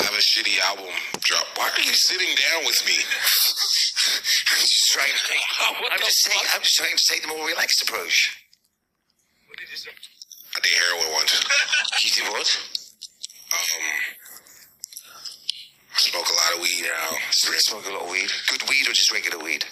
I 0.00 0.08
have 0.08 0.16
a 0.16 0.24
shitty 0.24 0.56
album 0.64 0.88
drop. 1.20 1.44
Why 1.60 1.68
are 1.68 1.84
you 1.84 1.92
sitting 1.92 2.32
down 2.32 2.64
with 2.64 2.80
me? 2.88 2.96
I'm 4.48 4.64
just 4.64 4.88
trying 4.96 5.12
to. 5.12 5.36
I'm 5.92 6.00
just 6.00 6.24
saying. 6.24 6.46
I'm 6.56 6.62
just 6.64 6.76
trying 6.76 6.96
to 6.96 7.04
take 7.04 7.20
the 7.20 7.28
more 7.28 7.44
relaxed 7.44 7.82
approach. 7.84 8.32
What 9.44 9.58
did 9.58 9.68
you 9.68 9.76
say? 9.76 9.90
I 9.92 10.60
did 10.64 10.72
heroin 10.72 11.12
once. 11.20 11.36
You 12.00 12.10
do 12.16 12.32
what? 12.32 12.48
Um, 13.52 13.84
I 15.92 15.98
smoke 16.00 16.24
a 16.24 16.32
lot 16.32 16.56
of 16.56 16.62
weed 16.62 16.80
now. 16.88 17.18
So 17.30 17.52
smoke 17.60 17.84
a 17.84 17.92
lot 17.92 18.04
of 18.04 18.10
weed. 18.10 18.32
Good 18.48 18.64
weed 18.70 18.88
or 18.88 18.96
just 18.96 19.12
regular 19.12 19.44
weed? 19.44 19.64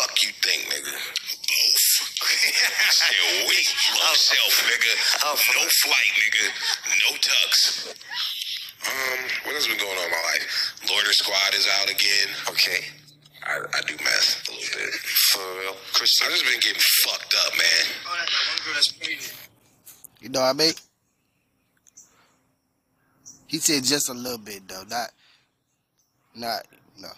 Fuck 0.00 0.16
you 0.24 0.32
think, 0.40 0.64
nigga? 0.72 0.96
Both. 0.96 1.84
Shit, 2.24 3.48
weak. 3.52 3.68
Low 4.00 4.14
self, 4.16 4.54
nigga. 4.64 4.92
Oh. 5.28 5.36
No 5.36 5.68
flight, 5.84 6.12
nigga. 6.16 6.44
No 7.04 7.16
tucks. 7.20 7.92
Um, 8.88 9.20
what 9.44 9.54
else 9.54 9.66
been 9.66 9.78
going 9.78 9.98
on 9.98 10.04
in 10.04 10.10
my 10.10 10.24
life? 10.32 10.74
Loiter 10.88 11.12
Squad 11.12 11.54
is 11.54 11.68
out 11.80 11.90
again. 11.90 12.28
Okay. 12.48 12.84
I, 13.44 13.60
I 13.60 13.80
do 13.86 13.94
meth 13.96 14.48
a 14.48 14.52
little 14.52 14.78
bit. 14.78 14.94
For 15.32 15.40
real. 15.60 15.76
Chris, 15.92 16.10
I 16.22 16.30
just 16.30 16.44
been 16.44 16.60
getting 16.60 16.80
fucked 17.04 17.34
up, 17.46 17.52
man. 17.56 17.86
You 20.20 20.28
know 20.30 20.40
what 20.40 20.46
I 20.48 20.52
mean? 20.52 20.72
He 23.46 23.58
said 23.58 23.84
just 23.84 24.10
a 24.10 24.14
little 24.14 24.38
bit 24.38 24.68
though, 24.68 24.84
not 24.88 25.10
not 26.34 26.66
no 26.98 27.08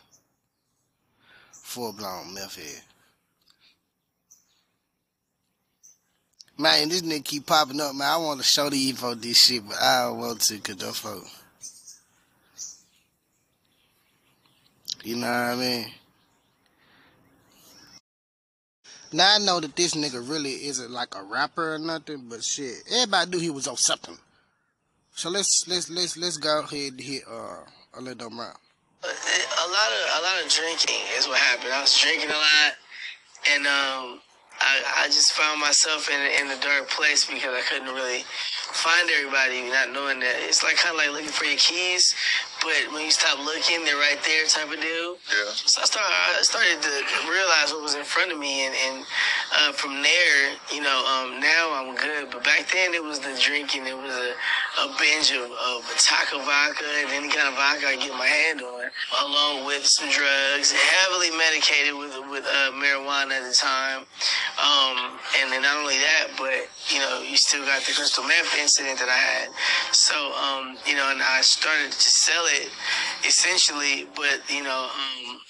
full 1.51 1.93
blown 1.93 2.33
meth 2.35 2.57
head. 2.57 2.83
Man, 6.57 6.89
this 6.91 7.03
nigga 7.03 7.25
keep 7.25 7.47
popping 7.47 7.81
up, 7.81 7.95
man. 7.95 8.09
I 8.09 8.17
want 8.19 8.41
to 8.41 8.47
show 8.47 8.69
the 8.71 8.91
info 8.91 9.15
this 9.15 9.39
shit, 9.39 9.67
but 9.67 9.77
I 9.81 10.05
don't 10.05 10.19
want 10.19 10.41
to 10.43 10.59
cause 10.59 10.77
them 10.77 10.93
folk. 10.93 11.25
You 15.03 15.17
know 15.17 15.27
what 15.27 15.35
I 15.35 15.55
mean? 15.57 15.87
Now 19.13 19.35
I 19.35 19.39
know 19.39 19.59
that 19.61 19.75
this 19.75 19.95
nigga 19.95 20.29
really 20.29 20.67
isn't 20.67 20.91
like 20.91 21.15
a 21.17 21.23
rapper 21.23 21.75
or 21.75 21.79
nothing, 21.79 22.27
but 22.29 22.45
shit, 22.45 22.77
everybody 22.93 23.31
knew 23.31 23.41
he 23.41 23.51
was 23.51 23.67
on 23.67 23.77
something. 23.77 24.17
So 25.15 25.31
let's 25.31 25.65
let's 25.67 25.91
let's 25.91 26.17
let's 26.17 26.37
go 26.37 26.61
ahead 26.61 26.93
and 26.93 27.01
hit 27.01 27.23
uh 27.29 27.65
Orlando 27.95 28.31
Brown. 28.31 28.55
a 29.03 29.69
lot 29.69 29.91
of 29.91 30.03
a 30.19 30.23
lot 30.23 30.45
of 30.45 30.51
drinking 30.51 31.01
is 31.17 31.27
what 31.27 31.39
happened. 31.39 31.73
I 31.73 31.81
was 31.81 31.99
drinking 31.99 32.31
a 32.31 32.39
lot, 32.39 32.73
and 33.51 33.67
um, 33.67 34.21
I 34.61 35.05
I 35.05 35.07
just 35.07 35.33
found 35.33 35.61
myself 35.61 36.09
in 36.09 36.21
in 36.41 36.57
a 36.57 36.61
dark 36.61 36.89
place 36.89 37.25
because 37.25 37.53
I 37.53 37.63
couldn't 37.63 37.93
really 37.93 38.23
find 38.73 39.11
everybody, 39.11 39.69
not 39.71 39.91
knowing 39.93 40.21
that 40.21 40.37
it's 40.47 40.63
like 40.63 40.77
kind 40.77 40.95
of 40.95 41.03
like 41.03 41.11
looking 41.11 41.35
for 41.35 41.45
your 41.45 41.59
keys, 41.59 42.15
but 42.61 42.93
when 42.93 43.05
you 43.05 43.11
stop 43.11 43.39
looking, 43.41 43.85
they're 43.85 43.97
right 43.97 44.21
there, 44.25 44.45
type 44.47 44.69
of 44.69 44.81
deal. 44.81 45.17
Yeah. 45.33 45.51
So 45.53 45.81
I 45.81 45.87
started, 45.89 46.13
I 46.13 46.43
started 46.43 46.79
to 46.83 46.93
realize 47.29 47.73
what 47.73 47.83
was 47.83 47.95
in 47.95 48.05
front 48.05 48.33
of 48.33 48.39
me, 48.39 48.67
and, 48.67 48.75
and 48.75 49.05
uh, 49.57 49.73
from 49.73 50.03
there, 50.03 50.57
you 50.73 50.83
know, 50.83 50.99
um, 51.09 51.41
now 51.41 51.73
I'm 51.73 51.97
good. 51.97 52.29
But 52.31 52.45
back 52.45 52.69
then, 52.73 52.95
it 52.95 53.03
was 53.03 53.19
the 53.21 53.33
drinking. 53.41 53.87
It 53.87 53.97
was 53.97 54.13
a, 54.13 54.37
a 54.85 54.87
binge 55.01 55.33
of, 55.33 55.49
of 55.49 55.81
taco 55.97 56.39
vodka 56.45 56.85
and 57.01 57.11
any 57.13 57.29
kind 57.33 57.49
of 57.49 57.55
vodka 57.55 57.89
I 57.89 57.97
get 57.97 58.13
my 58.17 58.29
hand 58.29 58.61
on, 58.61 58.85
along 59.25 59.67
with 59.67 59.87
some 59.87 60.09
drugs, 60.11 60.73
heavily 60.73 61.31
medicated 61.37 61.97
with 61.97 62.13
with 62.29 62.45
uh, 62.45 62.71
marijuana 62.77 63.41
at 63.41 63.45
the 63.47 63.57
time. 63.57 64.05
Um, 64.61 65.17
and 65.41 65.53
then 65.53 65.63
not 65.63 65.81
only 65.81 65.97
that, 65.99 66.37
but 66.37 66.69
you 66.93 66.99
know, 67.01 67.23
you 67.23 67.37
still 67.37 67.65
got 67.65 67.83
the 67.83 67.93
crystal 67.93 68.25
meth 68.25 68.53
incident 68.59 68.99
that 68.99 69.09
I 69.09 69.17
had. 69.17 69.49
So, 69.93 70.15
um, 70.35 70.77
you 70.87 70.95
know, 70.95 71.11
and 71.11 71.23
I 71.23 71.41
started 71.41 71.93
to 71.93 72.11
sell 72.11 72.45
it 72.47 72.50
essentially, 73.27 74.07
but 74.17 74.41
you 74.49 74.63
know, 74.63 74.89
um, 74.93 75.41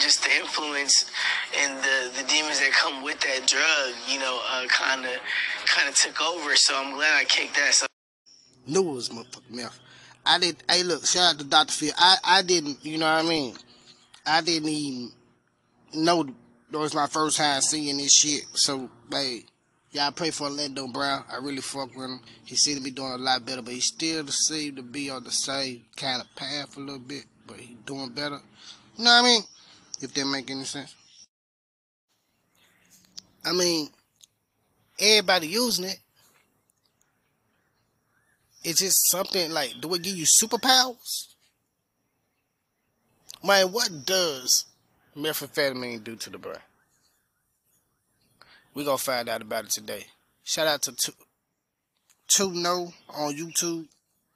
just 0.00 0.24
the 0.24 0.30
influence 0.36 1.10
and 1.58 1.78
the, 1.78 2.22
the 2.22 2.28
demons 2.28 2.60
that 2.60 2.72
come 2.72 3.02
with 3.02 3.20
that 3.20 3.46
drug, 3.46 3.94
you 4.08 4.18
know, 4.18 4.40
kind 4.68 5.04
of 5.04 5.12
kind 5.66 5.88
of 5.88 5.94
took 5.94 6.20
over. 6.22 6.56
So 6.56 6.74
I'm 6.76 6.94
glad 6.94 7.18
I 7.18 7.24
kicked 7.24 7.54
that. 7.56 7.74
So 7.74 7.86
Knew 8.66 8.90
it 8.90 8.94
was 8.94 9.08
motherfucking 9.10 9.50
meth. 9.50 9.78
I 10.24 10.38
did. 10.38 10.56
Hey, 10.68 10.82
look, 10.82 11.06
shout 11.06 11.34
out 11.34 11.38
to 11.38 11.44
Dr. 11.44 11.72
Phil. 11.72 11.92
I 11.96 12.16
I 12.24 12.42
didn't. 12.42 12.84
You 12.84 12.98
know 12.98 13.06
what 13.06 13.24
I 13.24 13.28
mean? 13.28 13.54
I 14.26 14.40
didn't 14.40 14.68
even 14.68 15.12
know 15.94 16.24
that 16.70 16.78
was 16.78 16.94
my 16.94 17.06
first 17.06 17.36
time 17.36 17.60
seeing 17.60 17.96
this 17.98 18.12
shit. 18.12 18.44
So, 18.54 18.90
hey, 19.10 19.44
y'all 19.96 20.12
pray 20.12 20.30
for 20.30 20.44
Orlando 20.44 20.86
Brown. 20.88 21.24
I 21.32 21.38
really 21.38 21.62
fuck 21.62 21.96
with 21.96 22.04
him. 22.04 22.20
He 22.44 22.54
seemed 22.54 22.78
to 22.78 22.84
be 22.84 22.90
doing 22.90 23.12
a 23.12 23.16
lot 23.16 23.46
better, 23.46 23.62
but 23.62 23.72
he 23.72 23.80
still 23.80 24.26
seemed 24.28 24.76
to 24.76 24.82
be 24.82 25.08
on 25.08 25.24
the 25.24 25.30
same 25.30 25.86
kind 25.96 26.20
of 26.20 26.34
path 26.36 26.76
a 26.76 26.80
little 26.80 26.98
bit. 26.98 27.24
But 27.46 27.56
he 27.56 27.78
doing 27.86 28.10
better. 28.10 28.38
You 28.98 29.04
know 29.04 29.10
what 29.10 29.20
I 29.20 29.22
mean? 29.22 29.42
If 30.02 30.12
that 30.12 30.26
make 30.26 30.50
any 30.50 30.64
sense. 30.64 30.94
I 33.42 33.52
mean, 33.52 33.88
everybody 35.00 35.48
using 35.48 35.86
it. 35.86 35.98
It's 38.64 38.80
just 38.80 39.10
something 39.10 39.50
like, 39.50 39.74
do 39.80 39.94
it 39.94 40.02
give 40.02 40.16
you 40.16 40.26
superpowers? 40.26 41.28
Man, 43.42 43.72
what 43.72 43.88
does 44.04 44.66
methamphetamine 45.16 46.04
do 46.04 46.16
to 46.16 46.30
the 46.30 46.38
brain? 46.38 46.56
We 48.76 48.84
going 48.84 48.98
to 48.98 49.02
find 49.02 49.26
out 49.30 49.40
about 49.40 49.64
it 49.64 49.70
today. 49.70 50.04
Shout 50.44 50.66
out 50.66 50.82
to 50.82 50.92
two, 50.92 51.12
two 52.28 52.52
No 52.52 52.92
on 53.08 53.34
YouTube. 53.34 53.88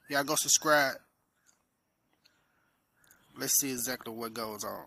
Y'all 0.09 0.23
go 0.23 0.33
subscribe. 0.33 0.95
Let's 3.37 3.53
see 3.59 3.69
exactly 3.69 4.11
what 4.11 4.33
goes 4.33 4.63
on. 4.63 4.85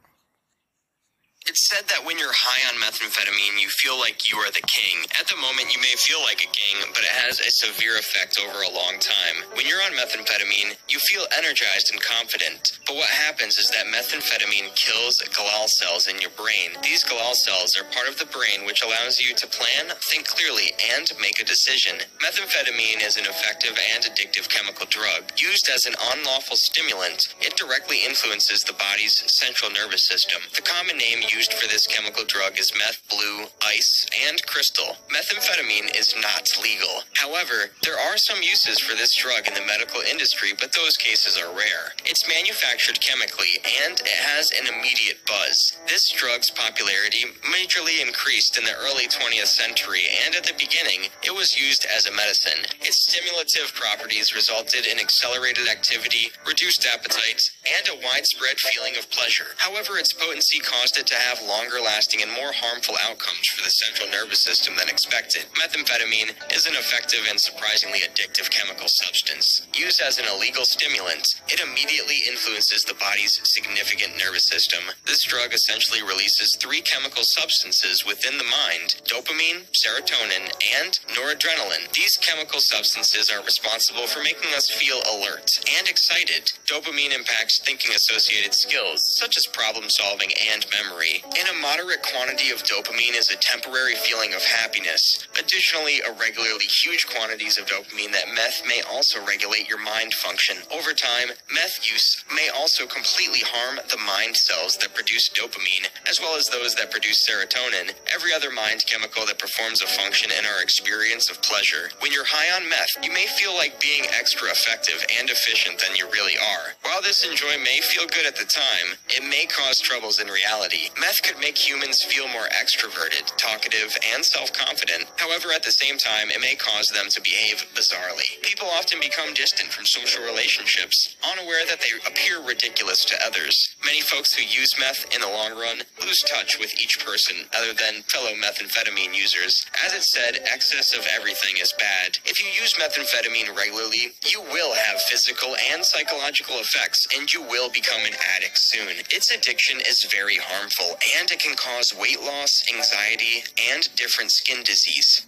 It's 1.45 1.69
said 1.69 1.85
that 1.93 2.01
when 2.09 2.17
you're 2.17 2.33
high 2.33 2.65
on 2.73 2.81
methamphetamine, 2.81 3.61
you 3.61 3.69
feel 3.69 4.01
like 4.01 4.33
you 4.33 4.41
are 4.41 4.49
the 4.49 4.65
king. 4.65 5.05
At 5.21 5.29
the 5.29 5.37
moment, 5.37 5.77
you 5.77 5.81
may 5.85 5.93
feel 6.01 6.25
like 6.25 6.41
a 6.41 6.49
king, 6.49 6.81
but 6.97 7.05
it 7.05 7.13
has 7.21 7.37
a 7.37 7.53
severe 7.53 8.01
effect 8.01 8.41
over 8.41 8.65
a 8.65 8.73
long 8.73 8.97
time. 8.97 9.45
When 9.53 9.69
you're 9.69 9.85
on 9.85 9.93
methamphetamine, 9.93 10.81
you 10.89 10.97
feel 11.05 11.29
energized 11.37 11.93
and 11.93 12.01
confident. 12.01 12.81
But 12.89 12.97
what 12.97 13.13
happens 13.13 13.61
is 13.61 13.69
that 13.77 13.93
methamphetamine 13.93 14.73
kills 14.73 15.21
glial 15.37 15.69
cells 15.69 16.09
in 16.09 16.17
your 16.17 16.33
brain. 16.33 16.81
These 16.81 17.05
glial 17.05 17.37
cells 17.37 17.77
are 17.77 17.93
part 17.93 18.09
of 18.09 18.17
the 18.17 18.33
brain 18.33 18.65
which 18.65 18.81
allows 18.81 19.21
you 19.21 19.37
to 19.37 19.45
plan, 19.45 19.93
think 20.01 20.25
clearly, 20.25 20.73
and 20.97 21.13
make 21.21 21.45
a 21.45 21.45
decision. 21.45 22.01
Methamphetamine 22.25 23.05
is 23.05 23.21
an 23.21 23.29
effective 23.29 23.77
and 23.93 24.01
addictive 24.09 24.49
chemical 24.49 24.89
drug. 24.89 25.29
Used 25.37 25.69
as 25.69 25.85
an 25.85 25.93
unlawful 26.17 26.57
stimulant, 26.57 27.37
it 27.45 27.53
directly 27.61 28.01
influences 28.01 28.65
the 28.65 28.81
body's 28.81 29.21
central 29.29 29.69
nervous 29.69 30.09
system. 30.09 30.41
The 30.57 30.65
common 30.65 30.97
name 30.97 31.21
used 31.35 31.53
for 31.55 31.67
this 31.69 31.87
chemical 31.87 32.25
drug 32.25 32.59
is 32.59 32.73
meth, 32.79 33.03
blue, 33.11 33.47
ice, 33.67 34.07
and 34.29 34.45
crystal. 34.47 34.97
Methamphetamine 35.11 35.91
is 35.99 36.14
not 36.23 36.47
legal. 36.62 37.03
However, 37.14 37.75
there 37.83 37.99
are 37.99 38.17
some 38.17 38.43
uses 38.43 38.79
for 38.79 38.95
this 38.95 39.14
drug 39.17 39.49
in 39.49 39.55
the 39.55 39.67
medical 39.67 40.00
industry, 40.00 40.53
but 40.59 40.73
those 40.73 40.97
cases 40.97 41.37
are 41.37 41.50
rare. 41.50 41.95
It's 42.05 42.29
manufactured 42.29 43.00
chemically, 43.00 43.59
and 43.85 43.99
it 43.99 44.21
has 44.31 44.53
an 44.53 44.71
immediate 44.71 45.26
buzz. 45.26 45.76
This 45.87 46.11
drug's 46.11 46.50
popularity 46.50 47.26
majorly 47.43 47.99
increased 48.05 48.57
in 48.57 48.64
the 48.64 48.76
early 48.79 49.09
20th 49.09 49.50
century, 49.50 50.07
and 50.25 50.35
at 50.35 50.45
the 50.45 50.55
beginning, 50.55 51.11
it 51.23 51.35
was 51.35 51.59
used 51.59 51.87
as 51.91 52.07
a 52.07 52.14
medicine. 52.14 52.62
Its 52.81 53.11
stimulative 53.11 53.75
properties 53.75 54.35
resulted 54.35 54.87
in 54.87 55.00
accelerated 55.00 55.67
activity, 55.69 56.31
reduced 56.47 56.87
appetite, 56.87 57.43
and 57.67 57.88
a 57.88 58.00
widespread 58.07 58.59
feeling 58.71 58.95
of 58.97 59.11
pleasure. 59.11 59.57
However, 59.59 59.99
its 59.99 60.12
potency 60.12 60.61
caused 60.61 60.99
it 60.99 61.07
to 61.09 61.24
have 61.25 61.40
longer 61.49 61.81
lasting 61.81 62.21
and 62.21 62.31
more 62.31 62.52
harmful 62.52 62.95
outcomes 63.09 63.49
for 63.49 63.64
the 63.64 63.71
central 63.71 64.09
nervous 64.11 64.45
system 64.45 64.75
than 64.76 64.88
expected. 64.88 65.47
Methamphetamine 65.57 66.37
is 66.52 66.66
an 66.66 66.76
effective 66.76 67.25
and 67.28 67.40
surprisingly 67.40 68.00
addictive 68.00 68.50
chemical 68.50 68.88
substance. 68.88 69.66
Used 69.75 70.00
as 70.00 70.19
an 70.19 70.26
illegal 70.28 70.64
stimulant, 70.64 71.25
it 71.49 71.61
immediately 71.61 72.21
influences 72.28 72.85
the 72.85 73.00
body's 73.00 73.40
significant 73.45 74.19
nervous 74.19 74.47
system. 74.47 74.85
This 75.07 75.25
drug 75.25 75.52
essentially 75.52 76.02
releases 76.02 76.57
three 76.57 76.81
chemical 76.81 77.25
substances 77.25 78.04
within 78.04 78.37
the 78.37 78.45
mind 78.45 79.00
dopamine, 79.09 79.64
serotonin, 79.73 80.52
and 80.83 80.93
noradrenaline. 81.16 81.90
These 81.93 82.16
chemical 82.19 82.61
substances 82.61 83.31
are 83.31 83.45
responsible 83.45 84.07
for 84.07 84.23
making 84.23 84.52
us 84.54 84.71
feel 84.71 85.00
alert 85.09 85.49
and 85.78 85.88
excited. 85.88 86.52
Dopamine 86.66 87.14
impacts 87.14 87.61
thinking 87.64 87.95
associated 87.95 88.54
skills, 88.54 89.00
such 89.16 89.37
as 89.37 89.47
problem 89.47 89.88
solving 89.88 90.31
and 90.52 90.66
memory. 90.71 91.13
In 91.14 91.47
a 91.47 91.61
moderate 91.62 92.02
quantity 92.02 92.50
of 92.50 92.64
dopamine 92.64 93.14
is 93.14 93.30
a 93.30 93.37
temporary 93.37 93.94
feeling 93.94 94.35
of 94.35 94.42
happiness. 94.42 95.28
Additionally, 95.38 96.02
irregularly 96.02 96.66
huge 96.66 97.06
quantities 97.06 97.56
of 97.56 97.66
dopamine 97.66 98.11
that 98.11 98.35
meth 98.35 98.66
may 98.66 98.83
also 98.90 99.25
regulate 99.25 99.68
your 99.68 99.78
mind 99.78 100.12
function. 100.12 100.56
Over 100.75 100.92
time, 100.92 101.28
meth 101.54 101.87
use 101.87 102.25
may 102.35 102.49
also 102.50 102.87
completely 102.87 103.47
harm 103.47 103.78
the 103.88 103.99
mind 104.02 104.37
cells 104.37 104.76
that 104.78 104.94
produce 104.94 105.30
dopamine, 105.30 105.87
as 106.11 106.18
well 106.18 106.35
as 106.35 106.47
those 106.47 106.75
that 106.75 106.90
produce 106.90 107.23
serotonin, 107.23 107.94
every 108.12 108.35
other 108.35 108.50
mind 108.50 108.83
chemical 108.87 109.25
that 109.26 109.38
performs 109.38 109.83
a 109.83 109.87
function 109.87 110.33
in 110.37 110.44
our 110.44 110.62
experience 110.62 111.30
of 111.30 111.40
pleasure. 111.42 111.94
When 112.00 112.11
you're 112.11 112.26
high 112.26 112.50
on 112.59 112.68
meth, 112.68 112.99
you 113.06 113.12
may 113.12 113.26
feel 113.38 113.54
like 113.54 113.78
being 113.78 114.02
extra 114.18 114.50
effective 114.50 115.06
and 115.21 115.30
efficient 115.30 115.78
than 115.78 115.94
you 115.94 116.11
really 116.11 116.35
are. 116.38 116.75
While 116.83 117.02
this 117.02 117.23
enjoy 117.23 117.54
may 117.62 117.78
feel 117.87 118.06
good 118.11 118.26
at 118.26 118.35
the 118.35 118.50
time, 118.50 118.99
it 119.09 119.23
may 119.23 119.47
cause 119.47 119.78
troubles 119.78 120.18
in 120.18 120.26
reality. 120.26 120.90
Meth 121.04 121.23
could 121.23 121.38
make 121.38 121.58
humans 121.58 122.00
feel 122.02 122.26
more 122.28 122.49
extroverted, 122.49 123.28
talkative, 123.37 123.92
and 124.14 124.25
self-confident. 124.25 125.04
However, 125.20 125.52
at 125.52 125.62
the 125.62 125.70
same 125.70 125.99
time, 125.99 126.30
it 126.32 126.40
may 126.40 126.54
cause 126.56 126.88
them 126.88 127.11
to 127.11 127.20
behave 127.20 127.61
bizarrely. 127.76 128.40
People 128.40 128.68
often 128.73 129.00
become 129.00 129.34
distant 129.34 129.68
from 129.68 129.84
social 129.84 130.25
relationships, 130.25 131.14
unaware 131.20 131.68
that 131.68 131.84
they 131.84 131.92
appear 132.08 132.40
ridiculous 132.40 133.04
to 133.04 133.20
others. 133.20 133.76
Many 133.84 134.00
folks 134.00 134.32
who 134.32 134.49
use 134.49 134.80
meth 134.80 135.04
in 135.14 135.20
the 135.20 135.28
long 135.28 135.52
run 135.52 135.84
lose 136.00 136.25
touch 136.25 136.58
with 136.58 136.73
each 136.80 137.04
person 137.04 137.36
other 137.52 137.75
than 137.76 138.00
fellow 138.08 138.32
methamphetamine 138.32 139.12
users. 139.12 139.67
As 139.84 139.93
it 139.93 140.04
said, 140.04 140.40
excess 140.49 140.97
of 140.97 141.04
everything 141.14 141.60
is 141.60 141.75
bad. 141.76 142.17
If 142.25 142.40
you 142.40 142.49
use 142.49 142.80
methamphetamine 142.80 143.54
regularly, 143.54 144.17
you 144.25 144.40
will 144.40 144.73
have 144.73 145.04
physical 145.04 145.54
and 145.71 145.84
psychological 145.84 146.56
effects, 146.64 147.06
and 147.14 147.30
you 147.30 147.43
will 147.43 147.69
become 147.69 148.00
an 148.08 148.17
addict 148.36 148.56
soon. 148.56 149.04
Its 149.12 149.30
addiction 149.30 149.80
is 149.84 150.08
very 150.08 150.40
harmful, 150.40 150.94
and 151.19 151.30
it 151.30 151.39
can 151.39 151.57
cause 151.57 151.95
weight 151.95 152.21
loss, 152.21 152.65
anxiety, 152.73 153.45
and 153.71 153.89
different 153.97 154.30
skin 154.30 154.63
disease. 154.63 155.26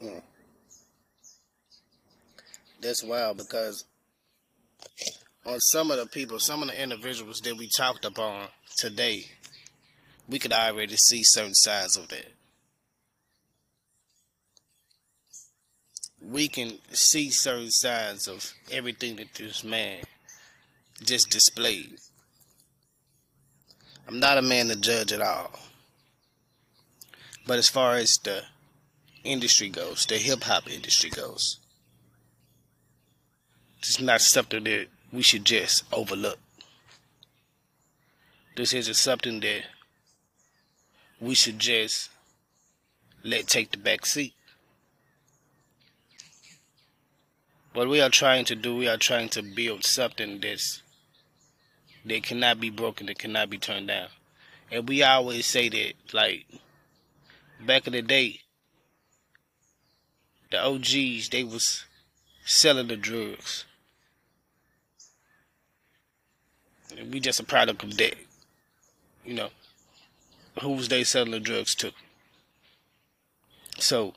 Hmm. 0.00 0.18
That's 2.80 3.02
wild 3.02 3.38
because 3.38 3.84
on 5.44 5.58
some 5.60 5.90
of 5.90 5.98
the 5.98 6.06
people, 6.06 6.38
some 6.38 6.62
of 6.62 6.68
the 6.68 6.80
individuals 6.80 7.40
that 7.40 7.56
we 7.56 7.68
talked 7.68 8.04
upon 8.04 8.48
today, 8.76 9.26
we 10.28 10.38
could 10.38 10.52
already 10.52 10.96
see 10.96 11.22
certain 11.24 11.54
signs 11.54 11.96
of 11.96 12.08
that. 12.08 12.26
We 16.20 16.48
can 16.48 16.78
see 16.92 17.30
certain 17.30 17.70
signs 17.70 18.28
of 18.28 18.52
everything 18.70 19.16
that 19.16 19.34
this 19.34 19.64
man 19.64 20.00
just 21.04 21.30
displayed. 21.30 21.98
I'm 24.06 24.20
not 24.20 24.38
a 24.38 24.42
man 24.42 24.68
to 24.68 24.76
judge 24.76 25.12
at 25.12 25.20
all. 25.20 25.50
But 27.46 27.58
as 27.58 27.68
far 27.68 27.94
as 27.94 28.18
the 28.18 28.42
industry 29.24 29.68
goes, 29.68 30.06
the 30.06 30.16
hip 30.16 30.44
hop 30.44 30.70
industry 30.70 31.10
goes, 31.10 31.58
it's 33.78 34.00
not 34.00 34.20
something 34.20 34.64
that 34.64 34.86
we 35.12 35.22
should 35.22 35.44
just 35.44 35.84
overlook. 35.92 36.38
This 38.56 38.72
isn't 38.74 38.94
something 38.94 39.40
that 39.40 39.62
we 41.20 41.34
should 41.34 41.58
just 41.58 42.10
let 43.22 43.46
take 43.46 43.70
the 43.70 43.78
back 43.78 44.04
seat. 44.04 44.34
What 47.72 47.88
we 47.88 48.00
are 48.00 48.10
trying 48.10 48.44
to 48.46 48.56
do, 48.56 48.76
we 48.76 48.88
are 48.88 48.96
trying 48.96 49.28
to 49.30 49.42
build 49.42 49.84
something 49.84 50.40
that's 50.40 50.82
that 52.08 52.22
cannot 52.22 52.60
be 52.60 52.70
broken, 52.70 53.06
that 53.06 53.18
cannot 53.18 53.50
be 53.50 53.58
turned 53.58 53.88
down. 53.88 54.08
And 54.70 54.88
we 54.88 55.02
always 55.02 55.46
say 55.46 55.68
that, 55.68 55.94
like, 56.12 56.46
back 57.64 57.86
in 57.86 57.92
the 57.92 58.02
day, 58.02 58.40
the 60.50 60.62
OGs, 60.62 61.28
they 61.30 61.44
was 61.44 61.84
selling 62.44 62.88
the 62.88 62.96
drugs. 62.96 63.64
And 66.96 67.12
we 67.12 67.20
just 67.20 67.40
a 67.40 67.44
product 67.44 67.82
of 67.82 67.96
that. 67.98 68.14
You 69.24 69.34
know, 69.34 69.50
who 70.60 70.70
was 70.70 70.88
they 70.88 71.04
selling 71.04 71.32
the 71.32 71.40
drugs 71.40 71.74
to? 71.76 71.92
So, 73.78 74.14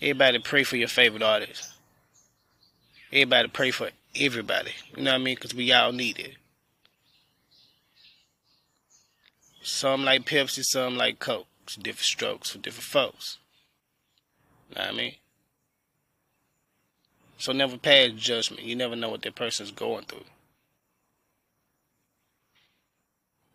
everybody 0.00 0.38
pray 0.38 0.64
for 0.64 0.76
your 0.76 0.88
favorite 0.88 1.22
artist. 1.22 1.70
Everybody 3.12 3.48
pray 3.48 3.70
for 3.70 3.90
everybody. 4.18 4.72
You 4.96 5.02
know 5.02 5.12
what 5.12 5.20
I 5.20 5.24
mean? 5.24 5.34
Because 5.34 5.54
we 5.54 5.72
all 5.72 5.92
need 5.92 6.18
it. 6.18 6.36
Some 9.62 10.04
like 10.04 10.24
Pepsi, 10.24 10.62
some 10.64 10.96
like 10.96 11.18
Coke. 11.18 11.46
It's 11.64 11.76
different 11.76 12.04
strokes 12.04 12.50
for 12.50 12.58
different 12.58 12.84
folks. 12.84 13.38
You 14.70 14.76
know 14.76 14.82
what 14.82 14.94
I 14.94 14.96
mean? 14.96 15.14
So 17.36 17.52
never 17.52 17.76
pass 17.78 18.10
judgment. 18.12 18.62
You 18.62 18.74
never 18.74 18.96
know 18.96 19.10
what 19.10 19.22
that 19.22 19.34
person's 19.34 19.70
going 19.70 20.04
through. 20.04 20.24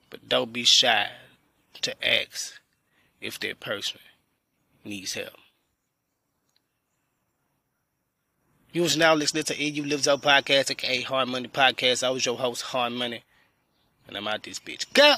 But 0.09 0.29
don't 0.29 0.53
be 0.53 0.63
shy 0.63 1.09
to 1.81 2.07
ask 2.07 2.53
if 3.19 3.39
that 3.39 3.59
person 3.59 3.99
needs 4.85 5.15
help. 5.15 5.33
You 8.73 8.81
was 8.81 8.97
now 8.97 9.13
listening 9.13 9.43
to 9.43 9.63
EU 9.63 9.83
Lives 9.83 10.07
Out 10.07 10.23
Podcast, 10.23 10.71
aka 10.71 11.01
Hard 11.03 11.27
Money 11.27 11.47
Podcast. 11.47 12.01
I 12.01 12.09
was 12.09 12.25
your 12.25 12.39
host, 12.39 12.63
Hard 12.63 12.93
Money. 12.93 13.23
And 14.07 14.17
I'm 14.17 14.27
out 14.27 14.41
this 14.41 14.59
bitch. 14.59 14.91
Go! 14.93 15.13